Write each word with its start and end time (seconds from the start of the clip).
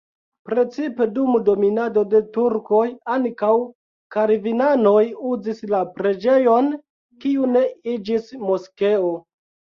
Precipe 0.51 1.05
dum 1.17 1.33
dominado 1.49 2.03
de 2.13 2.21
turkoj 2.37 2.85
ankaŭ 3.17 3.51
kalvinanoj 4.17 5.03
uzis 5.35 5.63
la 5.75 5.83
preĝejon, 6.01 6.73
kiu 7.23 7.53
ne 7.55 7.65
iĝis 7.95 8.35
moskeo. 8.51 9.15